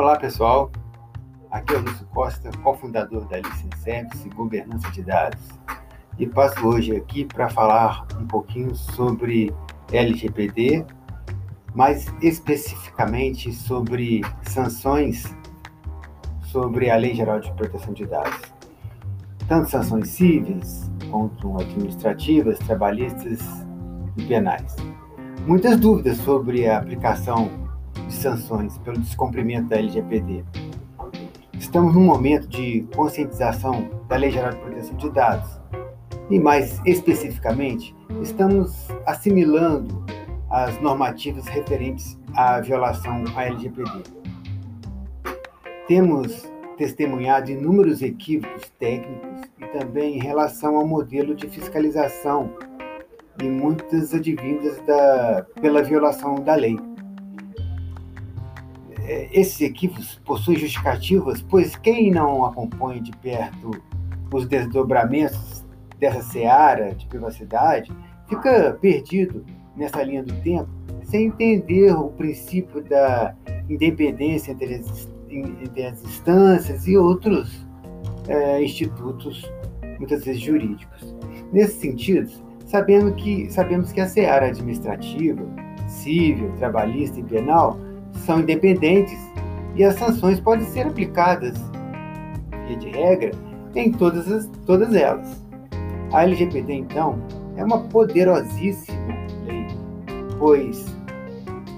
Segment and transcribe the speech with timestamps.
[0.00, 0.72] Olá pessoal,
[1.50, 5.46] aqui é o Lúcio Costa, cofundador da Licenservice Governança de Dados
[6.18, 9.54] e passo hoje aqui para falar um pouquinho sobre
[9.92, 10.86] LGPD,
[11.74, 15.36] mais especificamente sobre sanções
[16.44, 18.40] sobre a Lei Geral de Proteção de Dados.
[19.46, 23.38] Tanto sanções cíveis quanto administrativas, trabalhistas
[24.16, 24.74] e penais.
[25.46, 27.59] Muitas dúvidas sobre a aplicação
[28.10, 30.44] de sanções pelo descumprimento da LGPD.
[31.54, 35.60] Estamos num momento de conscientização da Lei Geral de Proteção de Dados
[36.28, 40.04] e, mais especificamente, estamos assimilando
[40.50, 44.02] as normativas referentes à violação à LGPD.
[45.86, 52.50] Temos testemunhado inúmeros equívocos técnicos e também em relação ao modelo de fiscalização
[53.40, 56.76] e muitas advindas da, pela violação da lei.
[59.10, 63.72] É, esses equívocos possuem justificativas, pois quem não acompanha de perto
[64.32, 65.64] os desdobramentos
[65.98, 67.92] dessa seara de privacidade
[68.28, 69.44] fica perdido
[69.76, 70.70] nessa linha do tempo,
[71.02, 73.34] sem entender o princípio da
[73.68, 77.66] independência entre as, entre as instâncias e outros
[78.28, 79.44] é, institutos,
[79.98, 81.16] muitas vezes jurídicos.
[81.52, 82.30] Nesse sentido,
[82.64, 85.42] sabemos que, sabemos que a seara administrativa,
[85.88, 87.76] civil, trabalhista e penal
[88.20, 89.18] são independentes
[89.74, 91.56] e as sanções podem ser aplicadas,
[92.66, 93.30] via de regra,
[93.74, 95.44] em todas, as, todas elas.
[96.12, 97.22] A LGPD, então,
[97.56, 98.98] é uma poderosíssima
[99.44, 99.66] lei,
[100.38, 100.84] pois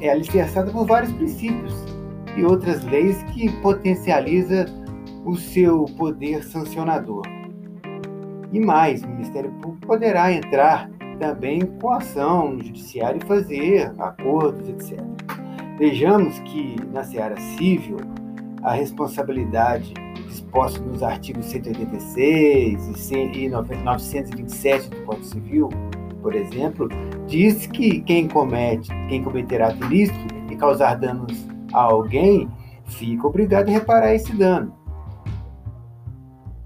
[0.00, 1.74] é alicerçada por vários princípios
[2.36, 4.66] e outras leis que potencializa
[5.24, 7.22] o seu poder sancionador.
[8.52, 14.68] E mais, o Ministério Público poderá entrar também com ação no judiciário e fazer acordos,
[14.68, 14.98] etc.
[15.82, 17.96] Vejamos que na seara civil,
[18.62, 19.92] a responsabilidade
[20.28, 25.68] disposta nos artigos 186 e 927 do Código Civil,
[26.22, 26.88] por exemplo,
[27.26, 32.48] diz que quem comete, quem cometer ato ilícito e causar danos a alguém,
[32.84, 34.72] fica obrigado a reparar esse dano.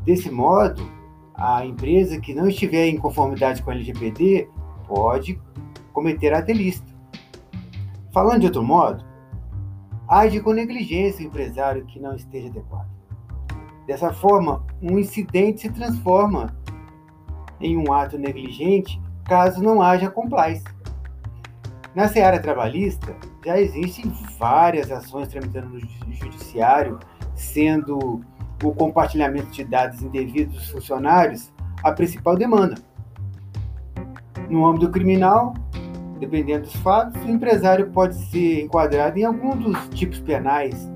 [0.05, 0.87] Desse modo,
[1.35, 4.47] a empresa que não estiver em conformidade com a LGPD
[4.87, 5.41] pode
[5.95, 6.96] cometer ato ilícito.
[8.17, 9.05] Falando de outro modo,
[10.09, 12.89] age com negligência o empresário que não esteja adequado.
[13.87, 16.57] Dessa forma, um incidente se transforma
[17.61, 20.65] em um ato negligente caso não haja compliance.
[21.95, 26.99] Na seara trabalhista, já existem várias ações tramitando no judiciário,
[27.35, 28.23] sendo
[28.65, 31.53] o compartilhamento de dados indevidos dos funcionários
[31.85, 32.77] a principal demanda.
[34.49, 35.53] No âmbito criminal,
[36.19, 40.91] Dependendo dos fatos, o empresário pode ser enquadrado em algum dos tipos penais,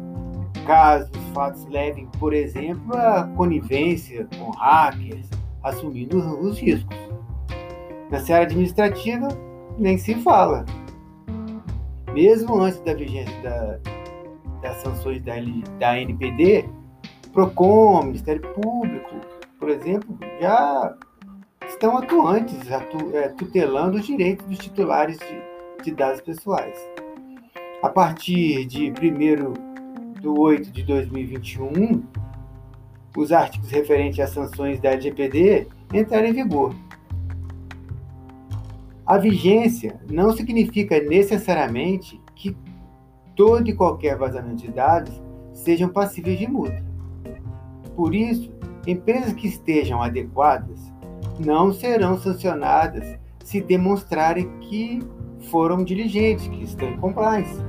[0.67, 5.29] caso os fatos levem, por exemplo, a conivência com hackers,
[5.63, 6.97] assumindo os riscos.
[8.11, 9.29] Na seara administrativa,
[9.79, 10.65] nem se fala.
[12.13, 13.79] Mesmo antes da vigência da,
[14.63, 15.35] das sanções da,
[15.79, 16.65] da NPD,
[17.33, 19.15] PROCON, Ministério Público,
[19.59, 20.97] por exemplo, já
[21.81, 26.77] estão atuantes, atu, é, tutelando os direitos dos titulares de, de dados pessoais.
[27.83, 32.03] A partir de 1 de 8 de 2021,
[33.17, 36.75] os artigos referentes às sanções da LGPD entraram em vigor.
[39.07, 42.55] A vigência não significa necessariamente que
[43.35, 45.19] todo e qualquer vazamento de dados
[45.55, 46.85] sejam passíveis de multa.
[47.97, 48.53] Por isso,
[48.87, 50.90] empresas que estejam adequadas
[51.45, 55.01] não serão sancionadas se demonstrarem que
[55.51, 57.61] foram diligentes, que estão em compliance.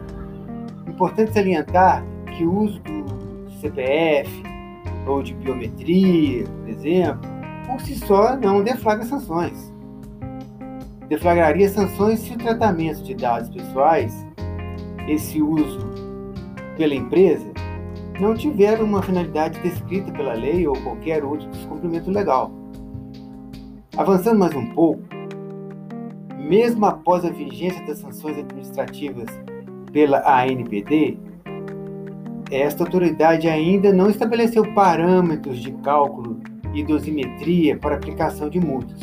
[0.88, 2.04] Importante salientar
[2.38, 4.30] que o uso do CPF
[5.08, 7.30] ou de biometria, por exemplo,
[7.66, 9.74] por si só não deflagra sanções.
[11.08, 14.26] Deflagraria sanções se o tratamento de dados pessoais,
[15.08, 15.90] esse uso
[16.78, 17.52] pela empresa,
[18.20, 22.61] não tiver uma finalidade descrita pela lei ou qualquer outro descumprimento legal.
[23.98, 25.04] Avançando mais um pouco,
[26.38, 29.28] mesmo após a vigência das sanções administrativas
[29.92, 31.20] pela ANPD,
[32.50, 36.40] esta autoridade ainda não estabeleceu parâmetros de cálculo
[36.74, 38.98] e dosimetria para aplicação de multas.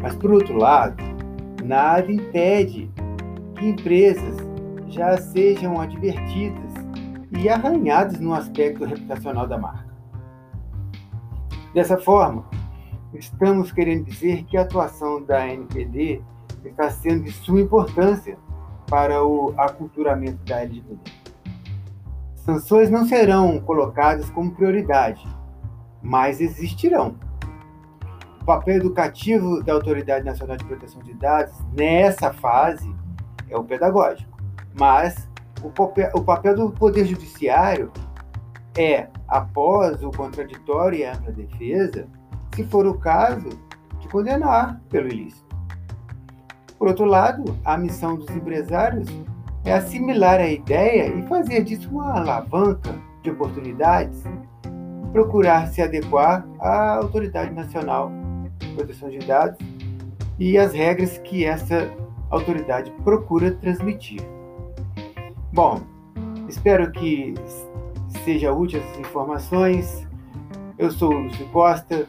[0.00, 1.02] Mas, por outro lado,
[1.64, 2.88] nada impede
[3.56, 4.36] que empresas
[4.86, 6.72] já sejam advertidas
[7.42, 9.90] e arranhadas no aspecto reputacional da marca.
[11.74, 12.44] Dessa forma,
[13.12, 16.22] Estamos querendo dizer que a atuação da NPD
[16.64, 18.38] está sendo de suma importância
[18.88, 21.12] para o aculturamento da LGBT.
[22.36, 25.26] Sanções não serão colocadas como prioridade,
[26.02, 27.16] mas existirão.
[28.40, 32.92] O papel educativo da Autoridade Nacional de Proteção de Dados nessa fase
[33.48, 34.36] é o pedagógico,
[34.78, 35.28] mas
[35.62, 37.92] o papel, o papel do Poder Judiciário
[38.76, 42.08] é, após o contraditório e a ampla defesa,
[42.54, 43.48] se for o caso,
[44.00, 45.50] de condenar pelo ilícito.
[46.78, 49.06] Por outro lado, a missão dos empresários
[49.64, 54.24] é assimilar a ideia e fazer disso uma alavanca de oportunidades,
[55.12, 58.10] procurar se adequar à Autoridade Nacional
[58.58, 59.58] de Proteção de Dados
[60.38, 61.90] e às regras que essa
[62.30, 64.22] autoridade procura transmitir.
[65.52, 65.82] Bom,
[66.48, 67.34] espero que
[68.24, 70.08] seja útil essas informações.
[70.78, 72.08] Eu sou o Lúcio Costa